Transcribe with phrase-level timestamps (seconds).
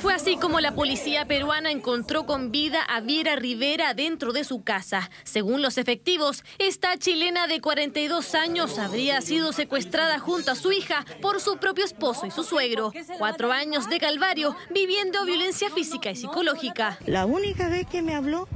[0.00, 4.62] Fue así como la policía peruana encontró con vida a Viera Rivera dentro de su
[4.62, 5.10] casa.
[5.24, 11.04] Según los efectivos, esta chilena de 42 años habría sido secuestrada junto a su hija
[11.20, 12.92] por su propio esposo y su suegro.
[13.18, 16.98] Cuatro años de calvario viviendo violencia física y psicológica.
[17.04, 18.48] La única vez que me habló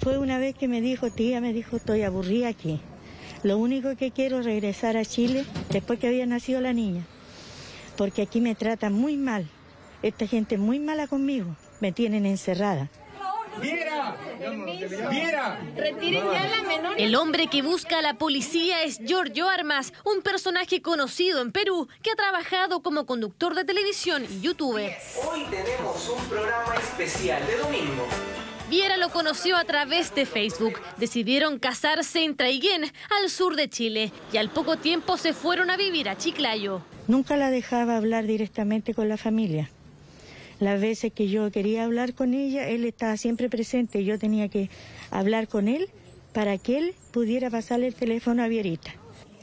[0.00, 2.80] fue una vez que me dijo, tía, me dijo, estoy aburrida aquí.
[3.42, 7.06] Lo único que quiero es regresar a Chile después que había nacido la niña,
[7.96, 9.48] porque aquí me tratan muy mal.
[10.02, 12.88] Esta gente es muy mala conmigo, me tienen encerrada.
[13.60, 14.16] ¡Viera!
[15.10, 15.58] ¡Viera!
[15.74, 16.94] Retiren ya la menor.
[16.98, 21.88] El hombre que busca a la policía es Giorgio Armas, un personaje conocido en Perú
[22.02, 24.94] que ha trabajado como conductor de televisión y youtuber.
[25.30, 28.06] Hoy tenemos un programa especial de domingo.
[28.68, 30.80] Viera lo conoció a través de Facebook.
[30.96, 32.82] Decidieron casarse en Traiguén,
[33.20, 36.82] al sur de Chile, y al poco tiempo se fueron a vivir a Chiclayo.
[37.06, 39.70] Nunca la dejaba hablar directamente con la familia.
[40.58, 44.04] Las veces que yo quería hablar con ella, él estaba siempre presente.
[44.04, 44.68] Yo tenía que
[45.12, 45.88] hablar con él
[46.32, 48.92] para que él pudiera pasarle el teléfono a Vierita.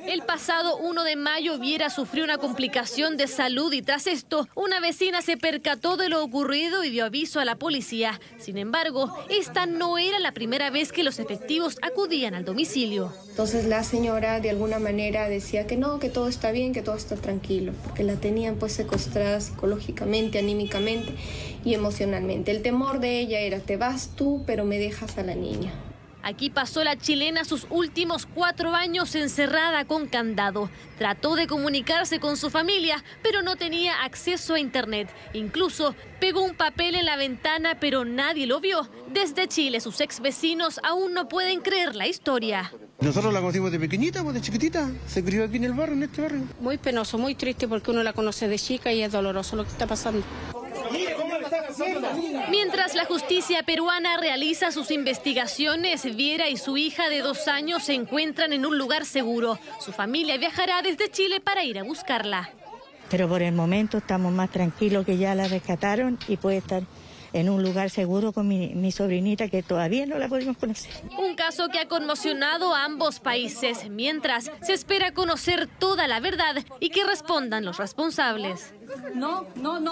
[0.05, 4.81] El pasado 1 de mayo Viera sufrió una complicación de salud y tras esto una
[4.81, 8.19] vecina se percató de lo ocurrido y dio aviso a la policía.
[8.37, 13.13] Sin embargo, esta no era la primera vez que los efectivos acudían al domicilio.
[13.29, 16.95] Entonces la señora de alguna manera decía que no, que todo está bien, que todo
[16.95, 21.13] está tranquilo, porque la tenían pues secuestrada psicológicamente, anímicamente
[21.63, 22.51] y emocionalmente.
[22.51, 25.71] El temor de ella era, te vas tú, pero me dejas a la niña.
[26.23, 30.69] Aquí pasó la chilena sus últimos cuatro años encerrada con candado.
[30.97, 35.13] Trató de comunicarse con su familia, pero no tenía acceso a Internet.
[35.33, 38.89] Incluso pegó un papel en la ventana, pero nadie lo vio.
[39.11, 42.71] Desde Chile, sus ex vecinos aún no pueden creer la historia.
[43.01, 44.89] Nosotros la conocimos de pequeñita, pues de chiquitita.
[45.07, 46.43] Se crió aquí en el barrio, en este barrio.
[46.61, 49.71] Muy penoso, muy triste porque uno la conoce de chica y es doloroso lo que
[49.71, 50.23] está pasando.
[52.49, 57.93] Mientras la justicia peruana realiza sus investigaciones, Viera y su hija de dos años se
[57.93, 59.59] encuentran en un lugar seguro.
[59.79, 62.49] Su familia viajará desde Chile para ir a buscarla.
[63.09, 66.83] Pero por el momento estamos más tranquilos que ya la rescataron y puede estar
[67.33, 70.91] en un lugar seguro con mi, mi, sobrinita que todavía no la podemos conocer.
[71.17, 76.63] Un caso que ha conmocionado a ambos países, mientras se espera conocer toda la verdad
[76.79, 78.73] y que respondan los responsables.
[79.15, 79.91] No, no, no.